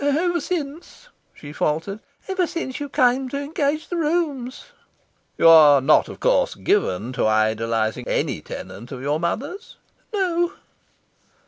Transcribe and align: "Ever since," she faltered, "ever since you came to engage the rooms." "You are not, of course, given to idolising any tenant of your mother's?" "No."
"Ever 0.03 0.39
since," 0.39 1.09
she 1.31 1.53
faltered, 1.53 1.99
"ever 2.27 2.47
since 2.47 2.79
you 2.79 2.89
came 2.89 3.29
to 3.29 3.37
engage 3.39 3.87
the 3.87 3.97
rooms." 3.97 4.65
"You 5.37 5.47
are 5.47 5.79
not, 5.79 6.09
of 6.09 6.19
course, 6.19 6.55
given 6.55 7.13
to 7.13 7.27
idolising 7.27 8.07
any 8.07 8.41
tenant 8.41 8.91
of 8.91 8.99
your 9.03 9.19
mother's?" 9.19 9.75
"No." 10.11 10.53